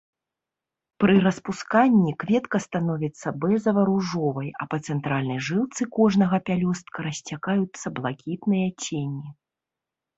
Пры 1.01 1.13
распусканні 1.25 2.13
кветка 2.23 2.57
становіцца 2.65 3.27
бэзава-ружовай, 3.45 4.49
а 4.65 4.69
па 4.73 4.77
цэнтральнай 4.89 5.39
жылцы 5.51 5.81
кожнага 6.01 6.37
пялёстка 6.51 6.97
расцякаюцца 7.11 7.87
блакітныя 8.01 8.67
цені. 8.83 9.27